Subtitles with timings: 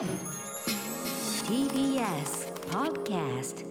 [0.00, 0.08] TBS
[2.70, 3.66] Podcast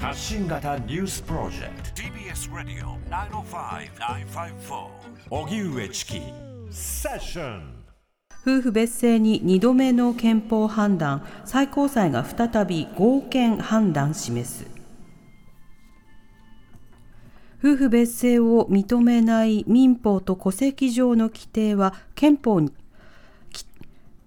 [0.00, 2.02] 発信型ニュースプロジェクト。
[2.02, 4.88] TBS ラディオ905-954
[5.30, 6.20] おぎゅうえちき
[6.72, 7.84] セッション
[8.44, 11.24] 夫婦別姓に2度目の憲法判断。
[11.44, 14.66] 最高裁が再び合憲判断示す。
[17.60, 22.72] 夫婦別姓を認めない民法と戸籍上の規定は憲法に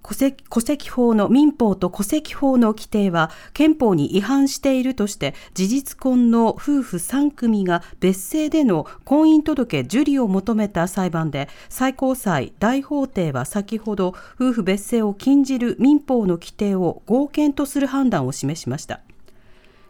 [0.04, 19.00] 戸籍戸籍法の民法と戸籍法の規定は憲法に違反しているとして事実婚の夫婦3組が別姓での婚姻届受理を求めた裁判で最高裁大法廷は先ほど夫婦別姓を禁じる民法の規定を合憲とする判断を示しました。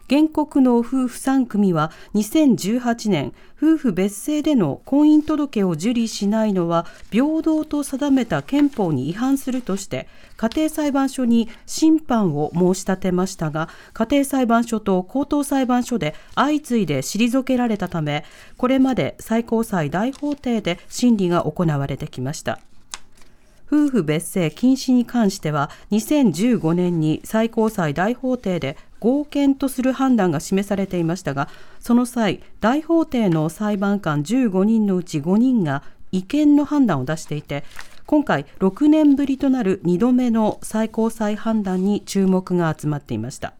[0.08, 18.24] 原告の夫婦3組は2018年夫婦別姓での婚姻届を受理しないのは平等と定めた憲法に違反するとして家庭裁判所に審判を申し立てましたが家庭裁判所と高等裁判所で相次いで退けられたため
[18.58, 22.60] これまで最高裁大法廷で審理が行われてきました。
[23.66, 37.64] 夫婦別姓禁止に関しては2015年に最高裁大法廷で合憲とする判断が示されていましたがその際大法廷の裁判官15人のうち5人が違憲の判断を出していて
[38.06, 43.54] 今回6年ぶりとなる2度目の最高裁判断に注目が集まっていました。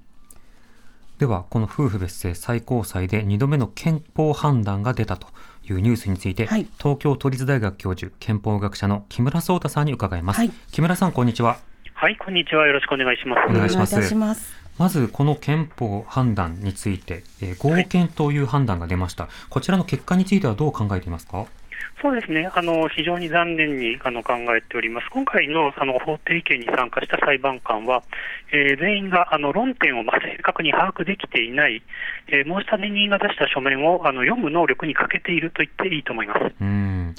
[1.19, 5.29] ではこの夫婦別姓最高裁で2度目の憲法判断が出たと
[5.65, 11.59] いうニュースについて、はい、東京都立大学教授憲法学者の木村壮太さんに伺います、はい、木村さんこんにちは。
[11.95, 12.67] はいこんにちは。
[12.67, 13.51] よろしくお願いします。
[13.51, 21.47] お願いしますまずこの憲法判断について、えー、合憲という判断が出ました、はい、こちらの結果についてはどう考えていますか？
[22.03, 25.09] そうですね、あの非常に残念にあの考えております。
[25.11, 28.03] 今回のあの法廷意見に参加した裁判官は、
[28.53, 31.83] えー、全員があの論点をま正確に把握できていない、
[32.29, 36.53] えー、申し立て人が出した書面をあの読む能力に欠けていると言っていいと思います。
[36.61, 37.15] うん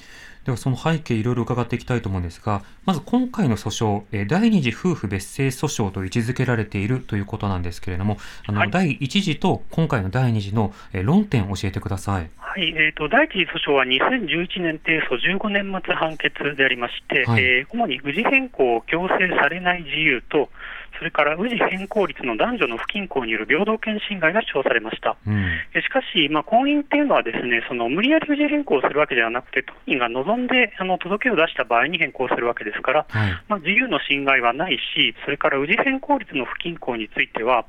[0.46, 12.30] ではその背景いろいろ伺っていきたいと思うんですが、まず今回の訴訟、第二次夫婦別姓訴訟と位置づけられているということなんですけれども、あの、はい、第一次と今回の第二次の論点を教えてください。
[12.38, 20.50] はい、えっ、ー、と、第一次訴訟は2011年提訴15年末判決でありまして、はい、えー、主に氏変更を強制されない自由と、
[20.98, 25.18] それから氏変更率の男女の不均衡による平等権侵害が主張されました。
[25.28, 25.46] うん、
[25.82, 37.66] しかし、まあ、婚姻っていうのはですね、その無理やり氏変更をするわけではなくて、当人が望んであの届けを出した場合に変更するわけですから、はい、まあ、自由の侵害はないし、それから氏変更率の不均衡については、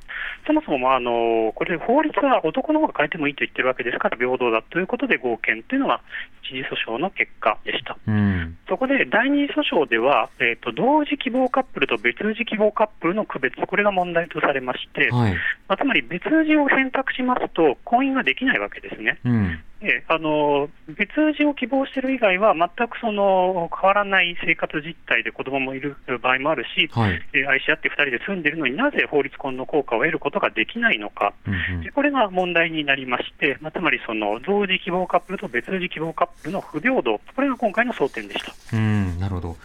[0.47, 6.01] そもそも、まあ、あのこれ、法律は男の方が変えてもいいと言ってるわけですから、平等だということで合憲というのが
[6.43, 7.97] 一次訴訟の結果でした。
[8.07, 15.33] うん、そこで第二次訴訟では、えーと、同時希望カップルと別氏希望カップルの区別、これが問題とされまして、はい、
[15.67, 19.19] まあ、つまり別氏を選択しますと、婚姻ができないわけですね。
[19.25, 19.61] うん。
[19.83, 31.55] えあの別氏を希望している以外は、全くその変わらない生活実態で子供もいる場合もあるし、はい、え愛し合って2人で住んでいるのになぜ法律婚の効果を得ることができないのか、うん
[31.85, 38.77] うん、これが問題になりまして、まあ、つまりその同時希望カップルと別氏希望カップルの不平等、これが今回の争点でした。
[38.77, 39.57] うんなるほど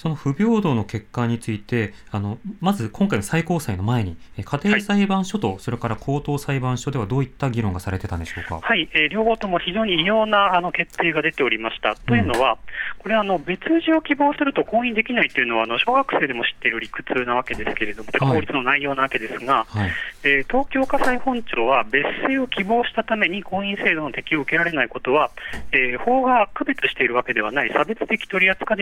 [0.00, 8.60] その不平等の結果について、あのまず今回の最高裁の前に、家庭裁判所と、それから高等裁判所ではどういった議論がされてたんでしょうか？
[8.62, 11.96] はい、えー、両方とも非常に異様なあの決定が出ておりました。
[11.96, 12.56] というのは、
[12.98, 19.90] これあの、別氏を希望すると婚姻できないというのは、あの小学生でも知っている理屈なわけですけれども、はい、法律の内容なわけですが、はい、
[20.24, 25.30] えー、東京家裁本庁は、別姓を希望したために婚姻制度の適用を受けられないことは、
[25.72, 28.78] えー、法が区別しているわけではない、差別的取り扱い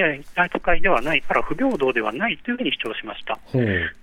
[0.80, 3.38] ではないから不平等ではないというふうに主張しました。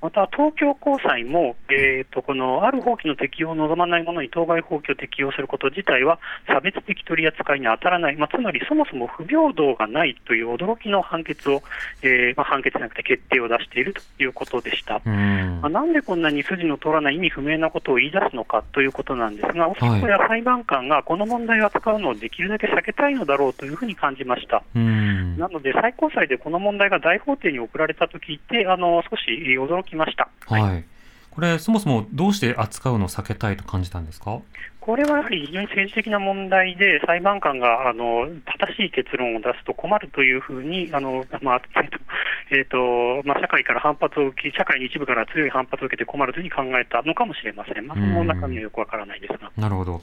[0.02, 11.62] また、東京高裁も、えーと、このある法規の適用を望まないものに当該法規を適用すること自体は差別的取り扱いに当たらない、まあ、つまりそもそも不平等がないという驚きの判決を、
[12.02, 15.02] えーまあ、判決じゃなくて決定を出しているということでした。
[15.06, 24.64] まあ、なんでこんなに筋の通らない意味不明なことを言い出すのかということなんですが、おそらくは裁判官がこの問題を扱うのをできるだけ避けたいのだろうというふうに感じました。
[24.76, 29.24] なので、最高裁でこの問題が大法廷に送られたと聞いて、あの少し
[29.58, 30.30] 驚きました。
[30.48, 30.86] はい、はい。
[31.32, 34.40] これ、そもそもどうして扱うのを避けたいと感じたんですか？
[34.80, 41.62] これはやはり非常に政治的な問題で、裁判官があの正しい結論を出すと困るというふうに、あのまあ
[42.52, 49.52] えーとまあ、社会から反発を受け、社会の一部から強い反発を受けて困るというふうに考えたのかもしれません、まあ、その中身はよくわからないですが。
[49.58, 50.02] なるほど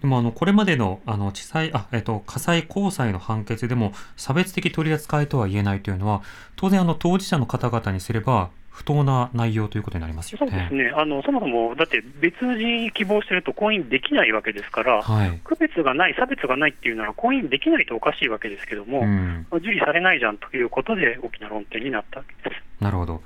[0.00, 6.22] でもあのこれまでのあの地裁あ、えっと、火災高裁の判決でも差別的取り扱いとは言えないというのは
[6.56, 15.40] 当然あの当事者の方々にすれば不当な内容ということになりますよそうですね、あのそもそもだって別人希望してると婚姻できないわけですから、はい。
[15.42, 19.46] 区別がない、差別がないっていうのは婚姻できないとおかしいわけですけども、うん。
[19.50, 22.62] 受理されないじゃんということで、大きな論点になったわけです。
[22.80, 23.20] なるほど。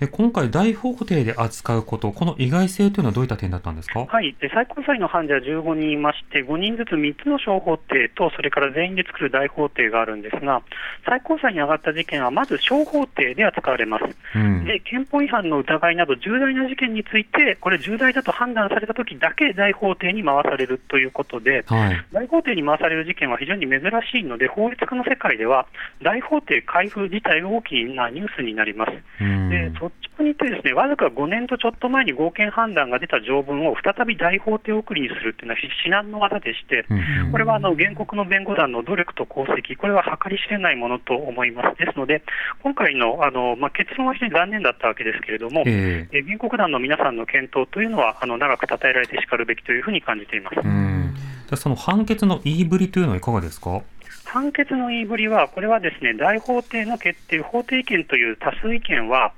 [0.00, 4.00] で今回大法廷で扱うこと、この意外性というのはどういった点だったんですか？
[4.00, 10.62] はい、で最高裁の判事は15人いまして、5人ずつ3つの小法廷と、それから全員で作る大法廷があるんですが、
[11.06, 14.04] 最高裁に上がった事件は、まず小法廷で扱われます。
[14.34, 14.64] うん。
[14.64, 22.04] で憲法違反の疑いなど重大な事件について、これ、重大だと判断されたときだけ大法廷に回されるということで、はい。
[22.12, 23.80] 大法廷に回される事件は非常に珍
[24.10, 25.66] しいので、法律家の世界では、
[26.02, 28.92] 大法廷開封自体が大きなニュースになります。
[29.20, 29.50] うん。
[29.50, 36.84] で率直に言って、ですねわずか5年とちょっと前に合憲判断が出た条文を再び大法廷送りにするっていうのは至難の技でして、
[37.32, 41.78] これはあの原告の弁護団の努力と功績、これは計り知れないものと思います。
[41.78, 42.22] ですので、
[42.62, 50.56] 今回のあの、まあ、結論は非常に残念だったわけですけれども、えええ原告団の皆さんの検討というのは、あの長く称えられてしかるべきというふうに感じています。
[51.56, 53.82] その判決の言いぶりというのはいかがですか？
[54.34, 59.32] 判決の言いぶりは、これはですね大法廷の決定、法定意見という多数意見は、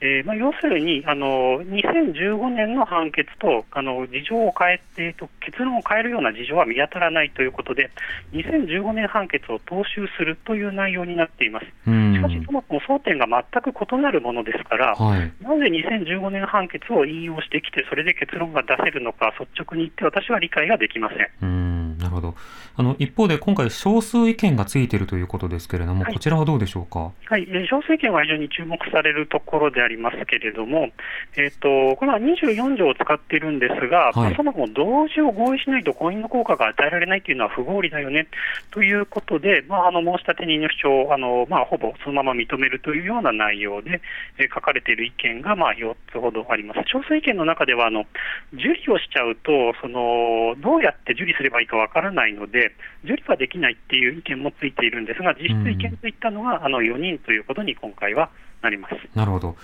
[0.00, 7.90] えーまあ、要するにあの2015年の判決とあの事情を変えてと、結論を変えるような事情は見当たらないということで、
[8.32, 11.66] 2015年判決を踏襲するという内容になっています。
[11.86, 12.14] うん。
[12.14, 15.32] しかし、そもそも争点が全く異なるものですから、はい。
[15.44, 21.79] なぜ2015年判決を引用してきて、それで結論が出せるのか、率直に言って、私は理解ができません。
[22.00, 22.10] うん。
[22.10, 22.34] なるほど。
[22.76, 27.12] あの一方で今回少数意見がついているということですけれども、はいこちらはどうでしょうか？
[27.26, 30.88] はい、えー小数権は非常に注目されるところでありますけれども、
[31.36, 38.28] えー、とこれは24条を使っているんですが、まあはいそもそも同時を合意しないと婚姻の効果が与えられないというのは不合理だよね
[38.70, 44.00] ということで、まあ、あの申し立て人の主張をあの、まあ、ほぼそのまま認めるというような内容で、
[44.38, 46.80] えー書かれている意見がまあ4つほどあります。
[46.86, 48.04] 少数意見の中ではあの
[48.52, 49.50] 受理をしちゃうと
[49.80, 52.72] その、どうやって受理すればいいかわからないので、
[53.04, 58.30] 受理はできないっていう意見もついているんですが、実質意見といったのは、あの4人ということに今回は
[58.62, 58.94] なります。
[59.14, 59.56] なるほど。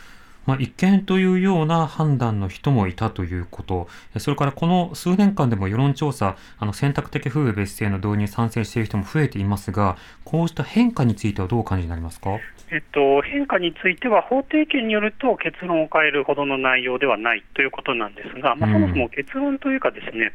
[0.47, 12.39] まあ、一見というような判断の人もいたということ、えそれからこの数年間でも世論調査、あの選択的夫婦別姓の導入に賛成している人も増えていますが、こうした変化についてはどうお感じになりますか？
[12.69, 20.33] えっと、変化については、法定権によると結論を変えるほどの内容ではないということなんですが、まあ、うんそもそも結論というか、ですね、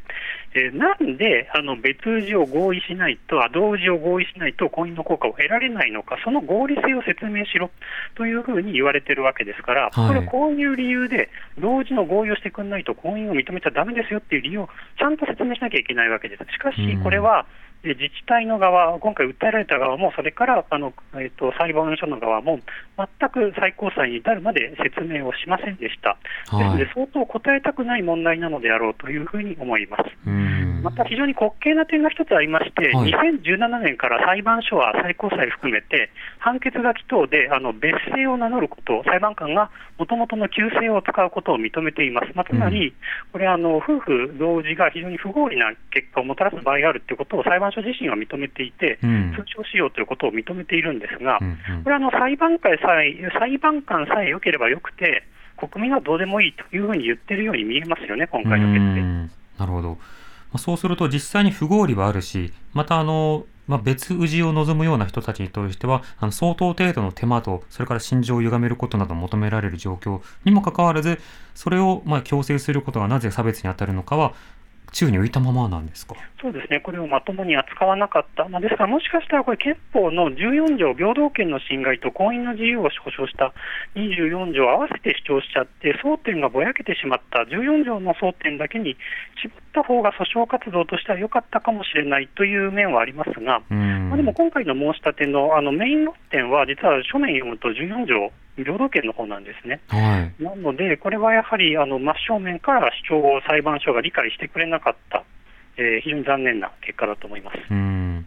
[0.54, 7.70] えーなんであの別氏を合意しないと、あ同氏を合意しないと婚姻の効果を得られないのか、その合理性を説明しろ
[8.14, 11.28] というふうに言われているわけですから、はいこれ、こういう理由で、
[11.58, 14.68] 同時の合意をしてくれないと婚姻を認めちゃだめですよっていう理由を
[14.98, 16.44] ちゃんと説明しなきゃいけないわけです。
[16.52, 17.52] しかしうん、これは、で
[17.84, 22.60] 自治体の側、今回訴えられた側も、それからあの、えっと裁判所の側も、
[22.96, 26.16] 全く最高裁に至るまで説明をしませんでした。
[26.56, 30.04] ですので、相当答えたくない問題なのであろうというふうに思います。
[30.26, 30.82] うん。
[30.82, 42.32] また非常に滑稽な点が一つありまして、はい2017年から裁判所は最高裁含めて、判決書き等であの別姓を名乗ることを、裁判官がもともとの旧姓を使うことを認めています。
[42.34, 42.94] まあ、つまり、
[43.32, 55.24] これあの、夫婦同時が非常に不合理な結果をもたらす場合があるということを裁判所自身は認めていて、うん通称使用ということを認めているんですが、うんうんこれはあの裁判官さえ裁判官さえ良ければよくて、
[55.56, 59.00] 国民はどうでもいいというふうに言ってるように見えますよね、今回の決定。
[59.00, 59.88] うんなるほど。
[59.90, 59.96] ま
[60.54, 71.20] あ、そうすると実際に不合理はあるし、またあの、まあ、別氏を望むような人たちに対しては、あの相当程度の手間と、それから心情を歪めることなど求められる状況にもかかわらず、
[71.54, 74.34] それをまあ強制することがなぜ差別に当たるのかは、
[74.92, 76.14] 宙に浮いたままなんですか？
[76.40, 83.52] そうですね、これをまともに扱わなかった、まあ、ですから、もしかしたらこれ、憲法の14条、平等権の侵害と婚姻の自由を保障した。
[83.94, 88.96] 24条を合わせて主張しちゃって、争点がぼやけてしまった、14条の争点だけに
[89.40, 94.08] 絞った方が訴訟活動としては良かったかもしれないという面はありますが、うん。
[94.08, 99.80] まあ、でも今回の申し立てのあのメイン論点は、実は書面読むと14条、平等権の方なんですね。
[99.88, 100.42] はい。
[100.42, 105.24] なので、これはやはりあの真正面から主張を裁判所が理解してくれなかった、
[105.76, 107.58] えー非常に残念な結果だと思います。
[107.70, 108.26] うん。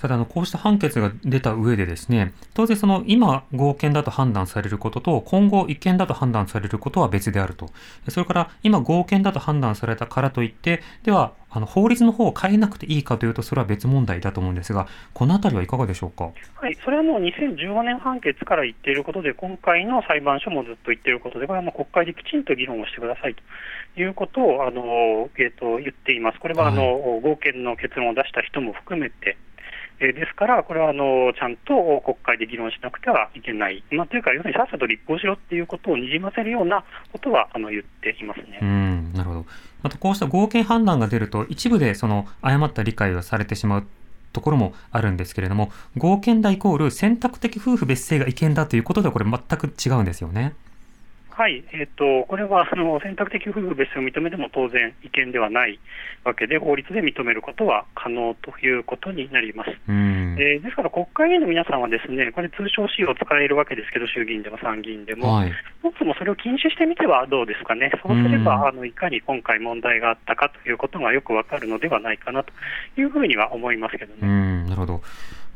[0.00, 7.68] さてあのこうした判決が出た上でですね当然その今合憲だと判断されることと今後違憲だと判断されることは別であると
[8.08, 16.30] それから今合憲だと判断されたからといってではあの法律の方を変えなくていいかというとそれは別問題だと思うんですがこのあたりはいかがでしょうか？
[16.54, 26.38] はい、それはもう2015年判決から言っていることで今回の裁判所もずっと言っていることでこれはもう国会できちんと議論をしてくださいということをあの、えー、と言っています。
[26.38, 29.36] これはあの、はい、合憲の結論を出した人も含めて
[30.00, 38.58] えですから、これはあのちゃんと国会で議論しなくてはいけない、まあ、というか、要するにさっさと立法しろっていうことをにじませるようなことはあの言っていますね。
[38.62, 39.46] うんなるほど、
[39.82, 43.86] またこうした合憲判断が出ると、一部でその誤った理解をされてしまう
[44.32, 50.54] ところもあるんですけれども、合憲だイコール選択的夫婦別姓が違憲だということでは、これ、全く違うんですよね。
[51.40, 55.80] はい、えーと、これはあの選択的夫婦別姓を認めても当然、違憲ではない
[56.22, 59.70] わけで、法律で認めることは可能ということになります。
[59.88, 72.52] えー、ですから国会議員の皆さんは、ですねこれ、通称 C を使えるわけですけど、衆議院でも参議院でも、はい、そもそもそれを禁止してみてはどうですかね、そうすれば、あのいかに今回問題があったかということがよくわかるのではないかなと
[73.00, 74.64] いうふうには思いますけどね。
[74.68, 75.00] なるほど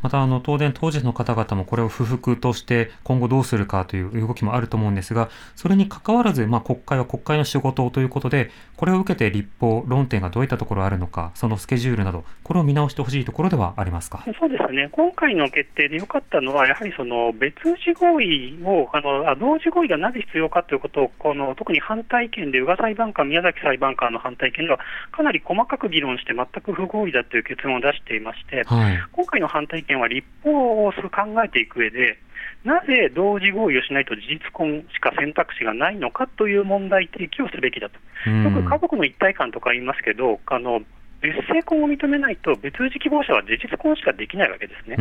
[0.05, 14.23] またあの当然当時の方々もこれを不服として今後どうするかという動きもあると思うんですがそれにかかわらず、まあ、国会は国会の仕事ということでこれを受けて立法論点がどういったところあるのかそのスケジュールなどこれを見直してほしいところではありますか？
[14.39, 14.91] そうですね。
[14.93, 24.79] 今回の決定で良かったのはやはりその別氏合意をあの同時合意がなぜ必要かということをこの特に反対意見で宇賀裁判官宮崎裁判官の反対意見では
[25.11, 31.01] かなり細かく議論して全く不合意だという結論を出していまして、はい、今回の反対意見は立法を考
[31.43, 32.19] えていく上で、
[32.65, 40.83] なぜ同時合意をしないと事実婚しか選択肢がないのかという問題提起をすべきだと、よく家族の一体感とか言いますけど、あの
[41.25, 44.97] 別姓婚を認めないと、別氏希望者は事実婚しかできないわけですね。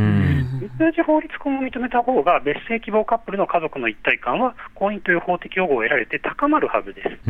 [0.80, 7.30] 別氏法律婚を認めた方が、別姓希望カップルの家族の一体感は、婚姻という法的保護を得られて高まるはずです。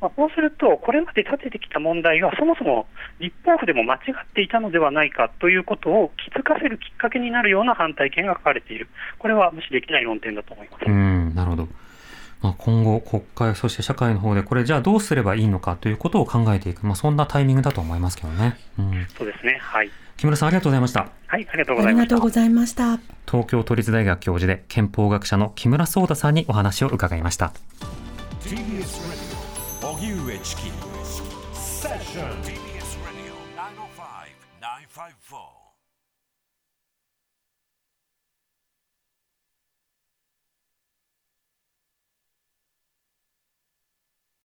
[0.00, 2.86] まあ、こうすると、これまで立ててきた問題が、そもそも
[3.18, 10.88] 立法府でも間違っていたのではないかということを気づかせるきっかけになるような反対意見が書かれている、これは無視できない論点だと思います。
[11.34, 11.68] なるほど
[12.42, 18.58] まあ、今後、国会、そして社会の方で、これ、じゃあどうすればいいのかということを考えていく、まあ、そんなタイミングだと思いますけどね。
[18.78, 19.58] うん、そうですね。
[19.60, 19.90] はい。
[20.16, 21.08] 木村さん、ありがとうございました。
[21.26, 22.14] はい、ありがとうございました。
[22.14, 22.98] ありがとうございました。
[23.30, 27.52] 東京都立大学教授で、憲法学者の木村壮太さんにお話を伺いました。
[28.40, 29.20] TBS